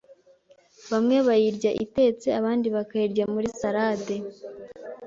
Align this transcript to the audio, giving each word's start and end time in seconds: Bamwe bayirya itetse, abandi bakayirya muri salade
Bamwe 0.91 1.17
bayirya 1.27 1.71
itetse, 1.83 2.27
abandi 2.39 2.67
bakayirya 2.75 3.25
muri 3.33 3.47
salade 3.59 4.15